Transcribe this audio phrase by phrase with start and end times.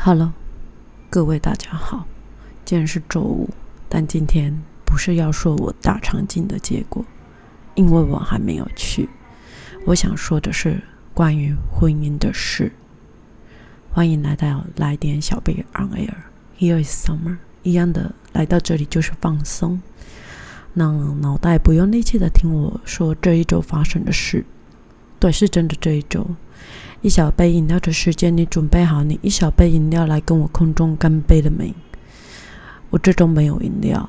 [0.00, 0.32] Hello，
[1.10, 2.06] 各位大家好。
[2.64, 3.50] 今天是周五，
[3.88, 4.56] 但今天
[4.86, 7.04] 不是要说我大肠镜的结果，
[7.74, 9.08] 因为我还没有去。
[9.84, 10.80] 我想说的是
[11.12, 12.72] 关于婚姻的事。
[13.90, 16.14] 欢迎来到来点小贝 on air。
[16.56, 19.82] Here is summer，一样的来到这里就是放松，
[20.74, 24.46] 让脑袋不用力气的听我说这一周发生的事。
[25.18, 26.24] 对，是真的这一周。
[27.00, 31.74] 一小杯饮料的时间，你准备好你一小杯饮料来跟我空中干杯了没？
[32.90, 34.08] 我这周没有饮料。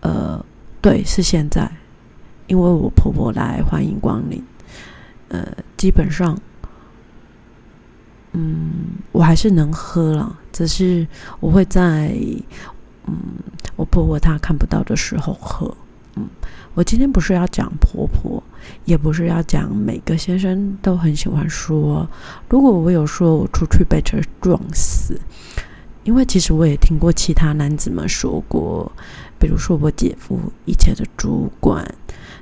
[0.00, 0.44] 呃，
[0.80, 1.70] 对，是现在，
[2.46, 4.42] 因为我婆婆来欢迎光临。
[5.28, 6.38] 呃，基本上，
[8.32, 8.72] 嗯，
[9.12, 11.06] 我还是能喝了，只是
[11.38, 12.16] 我会在
[13.06, 13.14] 嗯
[13.76, 15.76] 我婆婆她看不到的时候喝。
[16.16, 16.28] 嗯，
[16.74, 18.42] 我今天不是要讲婆婆，
[18.84, 22.08] 也不是要讲每个先生都很喜欢说。
[22.48, 25.18] 如果我有说我出去被车撞死，
[26.04, 28.90] 因为其实我也听过其他男子们说过，
[29.38, 31.94] 比如说我姐夫以前的主管。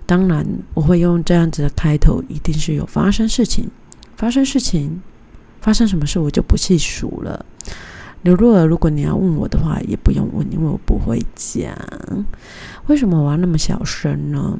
[0.07, 0.45] 当然，
[0.75, 3.71] 我会用这样子的开头，一定是有发生事情，
[4.17, 5.01] 发生事情，
[5.61, 7.47] 发生什么事我就不细数了。
[8.23, 11.75] 刘若儿，如果你要问我的话，也不用问，因为我不会讲。
[12.87, 14.59] 为什么我要那么小声呢？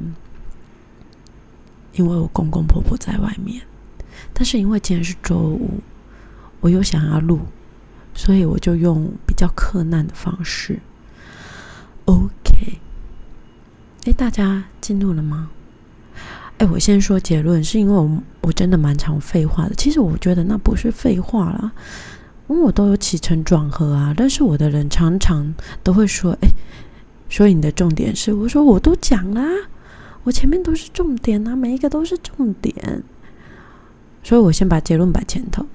[1.93, 3.61] 因为我公公婆婆在外面，
[4.33, 5.81] 但是因为今天是周五，
[6.61, 7.39] 我又想要录，
[8.15, 10.79] 所以我就用比较克难的方式。
[12.05, 12.79] OK，
[14.05, 15.51] 哎，大家进入了吗？
[16.57, 19.75] 哎，我先说结论，是因为我我真的蛮常废话的。
[19.75, 21.71] 其实我觉得那不是废话啦。
[22.51, 26.49] 因为我都有起承转合啊，但是我的人常常都会说：“哎，
[27.29, 29.41] 所以你的重点是？”我说：“我都讲啦，
[30.23, 33.03] 我前面都是重点啊，每一个都是重点。”
[34.21, 35.65] 所以我先把结论摆前头。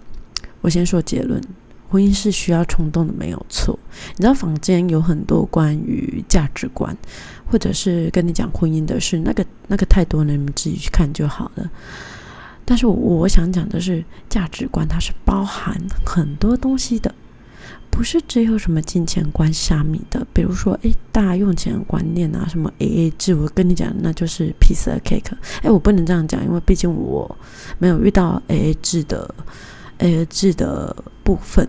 [0.61, 1.41] 我先说结论：
[1.89, 3.79] 婚姻是需要冲动的，没有错。
[4.17, 6.97] 你知道坊间有很多关于价值观，
[7.51, 11.71] 或者是跟你讲婚姻的事，那个那个太多了，你们自己去看就好了。
[12.69, 17.15] 但是我想讲的是价值观，它是包含很多东西的，
[17.91, 20.27] 不是只有什么金钱观下面的。
[20.33, 25.33] 比如说，诶，大家用钱观念啊，什么 A A 制，我跟你讲，那就是 piece of cake。
[25.63, 27.39] 诶，我不能这样讲，因为毕竟我
[27.79, 29.33] 没有遇到 A A 制的
[29.99, 31.69] A A 制的部分。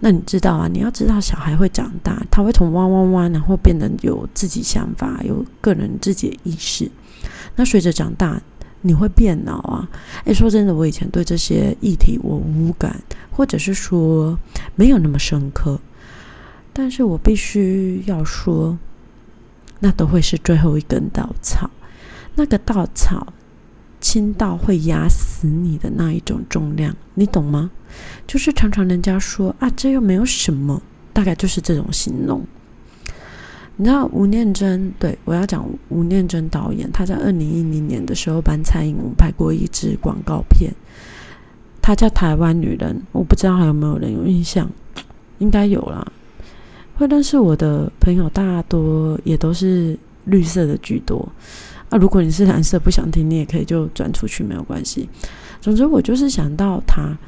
[0.00, 0.66] 那你知道啊？
[0.66, 6.90] 你要知道，小孩会长大，他会从哇哇哇，然后变得有自己想法，有个人自己的意识。
[7.54, 8.42] 那随着长大。
[8.82, 9.88] 你会变老啊？
[10.24, 14.38] 诶，说真的，我以前对这些议题我无感，或者是说
[14.76, 15.80] 没有那么深刻。
[16.72, 18.78] 但是我必须要说，
[19.80, 21.70] 那都会是最后一根稻草。
[22.34, 23.32] 那个稻草
[24.00, 27.70] 轻到会压死你的那一种重量，你懂吗？
[28.26, 30.82] 就是常常人家说啊，这又没有什么，
[31.12, 32.44] 大概就是这种形容。
[33.82, 34.92] 你知道吴念真？
[35.00, 40.72] 对我要讲吴念真导演，他在二零一零年的时候帮蔡英文拍过一支广告片，
[41.82, 44.70] 他叫《台湾女人》，我不知道还有没有人有印象，
[45.40, 46.06] 应该有啦。
[46.94, 51.28] 会认识我的朋友大多也都是绿色的居多
[51.88, 51.98] 啊。
[51.98, 55.08] 如果你是蓝色不想听，你也可以就转出去，没有关系。
[55.60, 57.18] 总之，我就是想到他。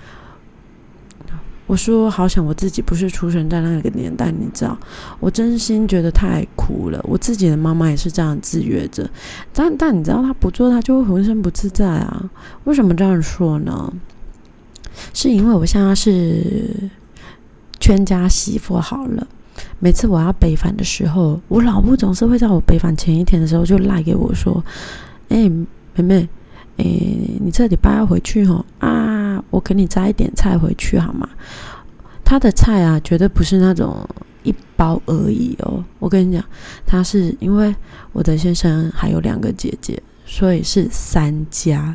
[1.67, 4.77] 我说好想我自己不是出生在那个年代，你知道，
[5.19, 7.01] 我真心觉得太苦了。
[7.05, 9.09] 我自己的妈妈也是这样制约着，
[9.53, 12.31] 但但你知道，她不做，她就会浑身不自在啊。
[12.65, 13.93] 为什么这样说呢？
[15.13, 16.91] 是因为我现在是
[17.81, 19.27] 全家媳妇好了。
[19.79, 24.63] 每次我要北返的时候，我老婆总是会在我北返前一天的时候就赖给我说
[25.31, 25.49] ：“哎，
[25.95, 26.29] 妹妹，
[26.77, 31.29] 诶，你这礼拜要回去哦啊。”我给你摘一点菜回去好吗？
[32.25, 34.09] 他的菜啊，绝对不是那种
[34.43, 35.84] 一包而已哦。
[36.01, 36.45] 我跟你讲，
[36.84, 37.75] 他是因为
[38.13, 41.95] 我的先生还有两个姐姐，所以是三家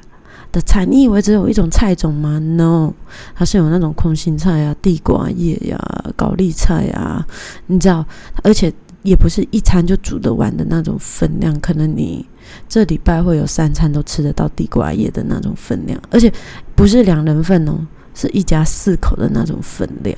[0.52, 0.86] 的菜。
[0.86, 2.94] 你以为只有一种菜种吗？No，
[3.36, 5.78] 它是有那种空心菜啊、地瓜叶呀、
[6.16, 7.26] 高丽菜啊，
[7.68, 8.06] 你知道，
[8.44, 8.72] 而且
[9.04, 12.26] 也不是一餐就煮得完的那种分量，可能你。
[12.68, 16.34] 这礼拜会有三餐都吃得到地瓜叶的那种分量，而且
[16.74, 17.86] 不是两人份哦，
[18.16, 20.18] 是一家四口的那种分量。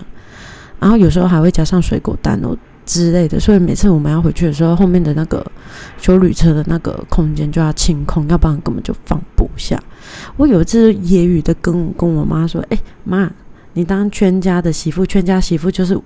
[0.79, 5.45] 然后有时候还会加上水果蛋哦之类的，所以每次我们要回去的时候，后面的那个
[5.97, 9.77] 修旅车的那个空间就要清空，要不然根本就放不下。
[10.37, 13.29] 我有一次揶揄的跟跟我妈说：“哎妈，
[13.73, 15.99] 你当全家的媳妇，全家媳妇就是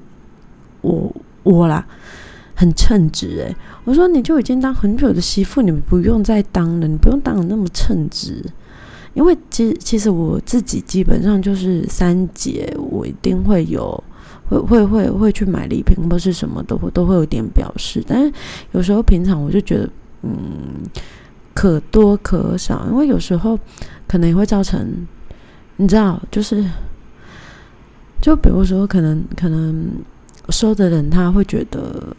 [0.81, 1.85] 我我啦。”
[2.57, 8.41] 很称职诶，我说你就已经当很久的媳妇，你们不用再当了，你不用当的那么称职，
[9.13, 14.01] 因为其其实我自己基本上就是三节，我一定会有
[14.47, 18.01] 会会会会去买礼品或是什么的，我都会有点表示。
[18.07, 18.31] 但是
[18.71, 19.89] 有时候平常我就觉得，
[20.21, 20.31] 嗯，
[21.53, 23.59] 可多可少，因为有时候
[24.07, 25.05] 可能也会造成，
[25.75, 26.63] 你知道，就是
[28.21, 29.91] 就比如说，可能可能
[30.49, 32.15] 收的人他会觉得。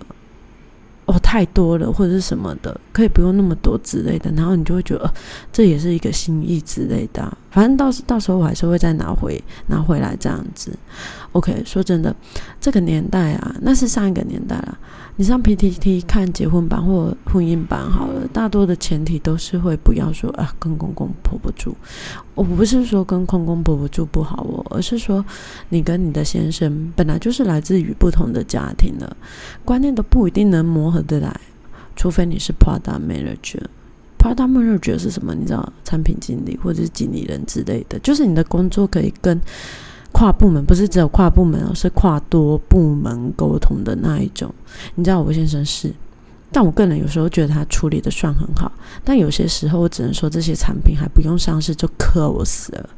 [1.18, 5.12] 太多了，或者是什么的，可以不用那么多之类的，然后你就会觉得
[5.52, 7.36] 这也是一个心意之类的。
[7.56, 10.78] 反正到时到时候我还是会再拿回拿回来这样子。
[11.32, 12.14] OK，说真的，
[12.60, 14.78] 这个年代啊，那是上一个年代了。
[15.16, 21.74] 你上 PTT 看结婚版或婚姻版好了，大多的前提都是会不要说啊跟公公婆婆住。
[22.34, 25.24] 我不是说跟公公婆婆住不好哦，而是说
[25.70, 29.16] 你跟你的先生本来就是来自于不同的家庭的，
[29.64, 31.40] 观念都不一定能磨合得来，
[31.96, 33.62] 除非你是 product Manager。
[34.34, 35.34] Prada Manager 是什么？
[35.34, 39.40] 你知道，产品经理或者是经理人之类的，就是你的工作可以跟。
[40.12, 44.50] 跨部门不是只有跨部门哦，是跨多部门沟通的那一种。
[44.94, 45.92] 你知道我先生是，
[46.50, 48.72] 但我个人有时候觉得他处理的算很好，
[49.04, 52.88] 但有些时候我只能说这些产品还不用上市就磕我死了。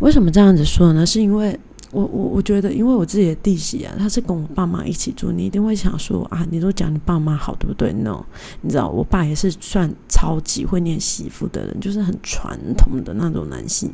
[0.00, 1.06] 为什么这样子说呢？
[1.06, 1.58] 是因为
[1.92, 8.24] 我我我觉得，因为我自己的弟媳啊，他是跟我爸妈一起住，你一定会想说啊，你都讲你爸妈好，对不对？no，
[8.62, 13.92] 你知道我爸也是算超级会念媳妇的人，就是很传统的那种男性。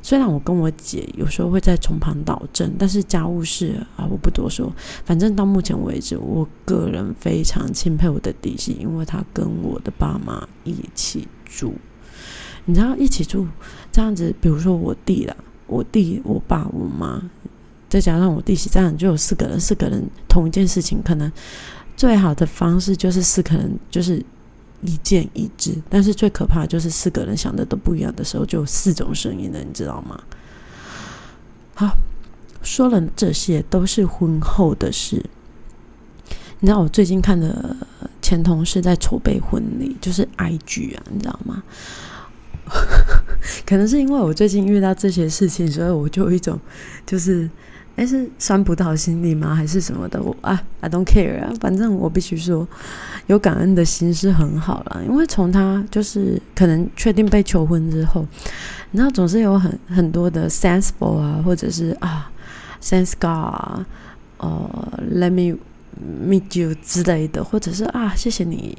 [0.00, 4.70] 虽然我跟我姐有时候会在从旁导正，但是家务事啊，我不多说。
[5.04, 11.74] 反正到目前为止，我个人非常钦佩我的弟媳，因为她跟我的爸妈一起住。
[12.66, 13.46] 你知道，一起住
[13.90, 15.34] 这样子，比如说我弟啦，
[15.66, 17.22] 我弟、我爸、我妈，
[17.88, 19.58] 再加上我弟媳，这样就有四个人。
[19.58, 21.30] 四个人同一件事情，可能
[21.96, 24.24] 最好的方式就是四个人就是。
[24.86, 30.22] 意见一致，但是最可怕就是四个人想的都不一样的时候，就有四种声音了，你知道吗？
[31.74, 31.96] 好，
[32.62, 35.24] 说了这些都是婚后的事。
[36.60, 37.74] 你知道我最近看的
[38.20, 41.62] 前同事在筹备婚礼，就是 IG 啊，你知道吗？
[43.66, 46.58] 可能是因为我最近遇到这些事情，所以我就有一种
[47.06, 47.48] 就是。
[47.96, 49.54] 哎，是酸葡萄心理吗？
[49.54, 50.20] 还是什么的？
[50.20, 52.66] 我啊，I don't care 啊，反正我必须说，
[53.28, 55.00] 有感恩的心是很好了。
[55.06, 58.26] 因为从他就是可能确定被求婚之后，
[58.90, 62.28] 你知道总是有很很多的 sensible 啊，或者是啊
[62.82, 63.86] ，sense God 啊，
[64.38, 65.56] 呃，let me
[66.26, 68.76] meet you 之类的，或者是啊，谢谢你，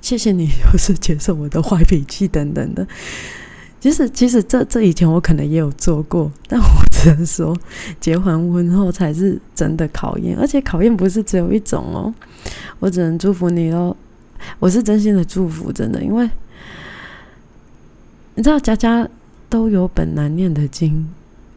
[0.00, 2.88] 谢谢你， 又是接受我的坏脾气等等的。
[3.84, 7.54] 其实，其实这这以前我可能也有做过， 但我只能说，
[8.00, 12.14] 结完婚后才是真的考验，而且考验不是只有一种哦。
[12.78, 13.94] 我只能祝福你哦，
[14.58, 16.26] 我是真心的祝福，真的，因为
[18.36, 19.06] 你知道，家家
[19.50, 21.06] 都有本难念的经。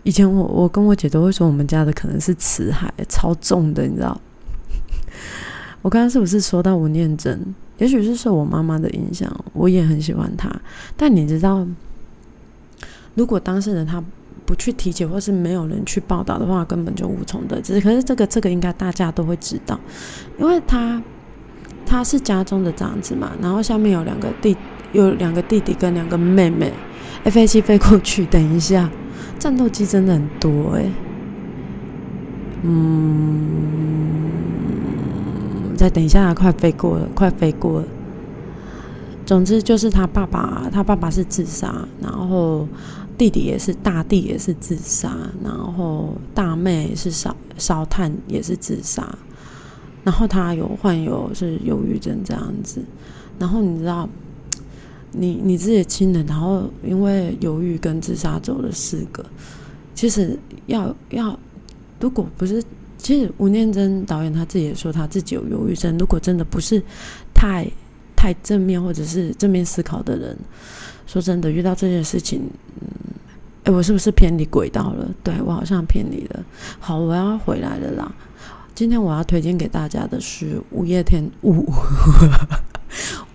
[0.03, 4.19] 以前我我跟我姐都会说，我们家的可能是辞海超重的，你知道。
[5.81, 7.55] 我刚刚是不是说到吴念真？
[7.77, 10.53] 也许是受我妈妈的影响，我也很喜欢她，
[10.97, 11.65] 但你知道。
[13.17, 14.01] 如果当事人他
[14.45, 17.81] 不去提起，或是没有人去报道的话，根本就无从得知。
[17.81, 19.77] 可是这个这个应该大家都会知道，
[20.39, 21.01] 因为他
[21.83, 24.55] 他是家中的长子嘛，然后下面有两个弟，
[24.93, 26.71] 有两个弟弟跟两个妹妹。
[27.23, 28.89] F A 七飞过去，等一下，
[29.39, 30.85] 战斗机真的很多哎。
[32.61, 33.47] 嗯，
[35.75, 37.87] 再等一下，快飞过了，快飞过了。
[39.25, 42.65] 总之就是他爸爸，他爸爸是自杀，然后。
[43.17, 49.17] 弟弟也是，大弟也是自杀，然后大妹是烧烧炭也是自杀，
[50.03, 52.79] 然后他有患有是忧郁症这样子，
[53.39, 54.07] 然后你知道，
[55.11, 59.25] 你你自己的亲人，然后因为犹豫跟自杀走了四个，
[59.95, 61.37] 其实要要，
[61.99, 62.63] 如果不是，
[62.99, 66.79] 其实吴念真导演他自己也说他自己有忧郁症，如果真的不是
[67.33, 67.67] 太
[68.15, 70.37] 太正面或者是正面思考的人。
[71.07, 72.41] 说真的，遇到这件事情，
[73.67, 75.05] 哎，我是不是偏离轨道了？
[75.21, 76.41] 对我好像偏离了。
[76.79, 78.09] 好，我要回来了啦。
[78.73, 81.69] 今天我要推荐给大家的是五月天五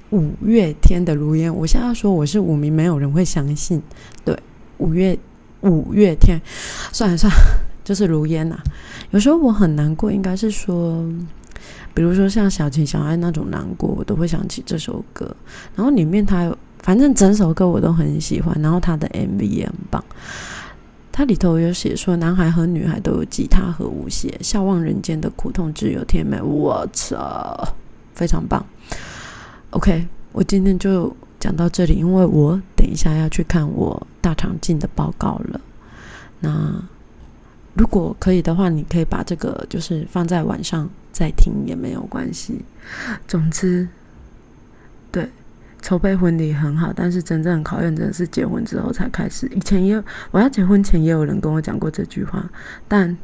[0.09, 1.53] 五月天的《如烟》。
[1.55, 3.83] 我现在说我是五名，没有人会相信。
[4.25, 4.35] 对，
[4.79, 5.19] 五月
[5.61, 6.41] 五月天，
[6.95, 7.39] 算了算了，
[7.85, 8.59] 就是《如烟》呐。
[9.11, 11.07] 有时候我很难过，应该是说，
[11.93, 15.37] 比如说像小情小爱那种难过，我都会想起这首歌。
[15.77, 16.57] 然后里面它有。
[16.83, 20.05] 反正整首歌我都很喜欢，然后他的 MV 也很棒。
[21.15, 26.41] 它里头有写说，男孩和女孩都有吉他和舞鞋，笑望人间的苦痛只有甜美。
[26.41, 27.69] 我操，
[28.15, 28.65] 非常棒。
[29.71, 35.61] OK，我今天就讲到这里，因为我等一下要去看我大肠镜的报告了。
[36.41, 36.83] 那
[37.75, 42.65] 如果可以的话，你可以把这个就是放在晚上再听也没有关系。
[43.29, 43.87] 总之，
[45.11, 45.31] 对。
[45.93, 49.47] 筹备婚礼很好，但是真正考验真的是结婚之后才开始。
[49.49, 52.43] 以前也有，我要结婚前也有人跟我讲过这句话，
[52.89, 53.15] 但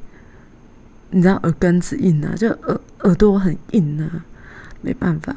[1.08, 4.22] 你知道耳根子硬啊，就耳耳朵很硬啊，
[4.82, 5.34] 没办法。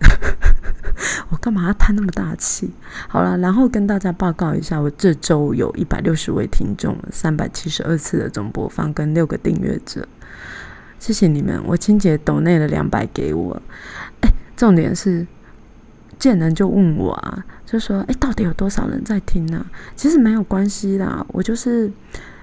[1.30, 2.72] 我干嘛要叹那么大气？
[3.06, 10.08] 好了，然后跟大家报告一下，我这周有一百六十位听众，三百七十二次的总播放，跟六个订阅者，
[10.98, 11.62] 谢谢你们。
[11.66, 13.62] 我清洁抖内了两百给我，
[14.56, 15.26] 重点是，
[16.18, 19.64] 见人就问我啊，就说：“哎，到底有多少人在听呢？”
[19.96, 21.90] 其实没有关系啦，我就是，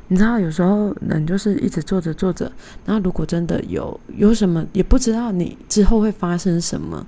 [0.10, 2.52] 你知道，有时候人就是一直做着做着，
[2.86, 7.06] 然后如果真的有有什么，也不知道你之后会发生什么，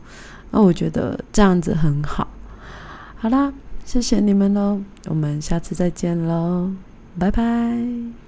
[0.52, 2.28] 那我觉得这样子很好。
[3.18, 3.54] 好啦，
[3.86, 6.72] 谢谢你们喽，我们下次再见喽，
[7.20, 8.23] 拜拜。